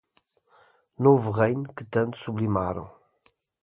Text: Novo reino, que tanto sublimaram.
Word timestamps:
Novo 1.05 1.29
reino, 1.41 1.69
que 1.75 1.85
tanto 1.93 2.17
sublimaram. 2.17 2.87